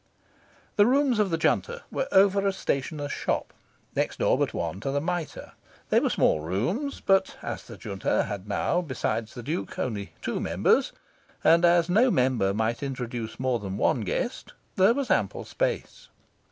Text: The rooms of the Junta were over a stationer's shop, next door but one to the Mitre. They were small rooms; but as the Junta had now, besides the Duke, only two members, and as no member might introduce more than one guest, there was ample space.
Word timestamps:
The 0.77 0.87
rooms 0.87 1.19
of 1.19 1.29
the 1.29 1.37
Junta 1.37 1.83
were 1.91 2.07
over 2.11 2.47
a 2.47 2.51
stationer's 2.53 3.11
shop, 3.11 3.53
next 3.95 4.17
door 4.17 4.35
but 4.35 4.51
one 4.51 4.79
to 4.79 4.89
the 4.89 4.99
Mitre. 4.99 5.51
They 5.89 5.99
were 5.99 6.09
small 6.09 6.39
rooms; 6.39 6.99
but 7.01 7.37
as 7.43 7.61
the 7.61 7.77
Junta 7.77 8.23
had 8.23 8.47
now, 8.47 8.81
besides 8.81 9.35
the 9.35 9.43
Duke, 9.43 9.77
only 9.77 10.13
two 10.23 10.39
members, 10.39 10.91
and 11.43 11.63
as 11.63 11.87
no 11.87 12.09
member 12.09 12.51
might 12.51 12.81
introduce 12.81 13.39
more 13.39 13.59
than 13.59 13.77
one 13.77 14.01
guest, 14.01 14.53
there 14.75 14.95
was 14.95 15.11
ample 15.11 15.45
space. 15.45 16.07